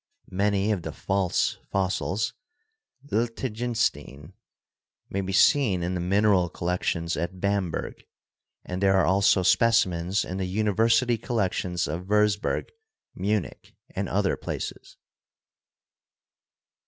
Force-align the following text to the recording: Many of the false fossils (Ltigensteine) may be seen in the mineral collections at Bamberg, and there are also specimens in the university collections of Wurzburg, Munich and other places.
Many 0.31 0.71
of 0.71 0.81
the 0.81 0.91
false 0.91 1.59
fossils 1.71 2.33
(Ltigensteine) 3.11 4.33
may 5.11 5.21
be 5.21 5.31
seen 5.31 5.83
in 5.83 5.93
the 5.93 5.99
mineral 5.99 6.49
collections 6.49 7.15
at 7.15 7.39
Bamberg, 7.39 8.07
and 8.65 8.81
there 8.81 8.95
are 8.97 9.05
also 9.05 9.43
specimens 9.43 10.25
in 10.25 10.37
the 10.37 10.45
university 10.47 11.19
collections 11.19 11.87
of 11.87 12.07
Wurzburg, 12.07 12.69
Munich 13.13 13.75
and 13.95 14.09
other 14.09 14.35
places. 14.35 14.97